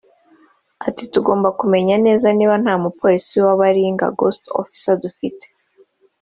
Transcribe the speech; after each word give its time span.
Ati 0.87 1.03
“Tugomba 1.13 1.49
kumenya 1.59 1.95
neza 2.05 2.27
niba 2.37 2.55
nta 2.63 2.73
mupolisi 2.83 3.35
wa 3.45 3.53
baringa 3.61 4.05
(ghost 4.19 4.43
officer) 4.61 4.93
dufite 5.03 5.45